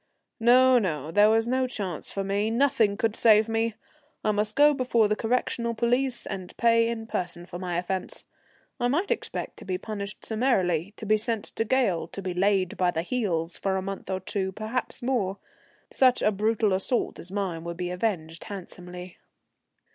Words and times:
No, 0.39 0.79
no, 0.79 1.11
there 1.11 1.29
was 1.29 1.47
no 1.47 1.67
chance 1.67 2.09
for 2.09 2.23
me; 2.23 2.49
nothing 2.49 2.97
could 2.97 3.15
save 3.15 3.47
me. 3.47 3.75
I 4.23 4.31
must 4.31 4.55
go 4.55 4.73
before 4.73 5.07
the 5.07 5.15
correctional 5.15 5.75
police 5.75 6.25
and 6.25 6.57
pay 6.57 6.87
in 6.89 7.05
person 7.05 7.45
for 7.45 7.59
my 7.59 7.75
offence. 7.77 8.25
I 8.79 8.87
might 8.87 9.11
expect 9.11 9.57
to 9.57 9.65
be 9.65 9.77
punished 9.77 10.25
summarily, 10.25 10.95
to 10.97 11.05
be 11.05 11.17
sent 11.17 11.43
to 11.55 11.65
gaol, 11.65 12.07
to 12.07 12.21
be 12.23 12.33
laid 12.33 12.77
by 12.77 12.89
the 12.89 13.03
heels 13.03 13.59
for 13.59 13.77
a 13.77 13.81
month 13.83 14.09
or 14.09 14.19
two, 14.19 14.51
perhaps 14.53 15.03
more. 15.03 15.37
Such 15.91 16.23
a 16.23 16.31
brutal 16.31 16.73
assault 16.73 17.19
as 17.19 17.31
mine 17.31 17.63
would 17.63 17.77
be 17.77 17.91
avenged 17.91 18.45
handsomely. 18.45 19.17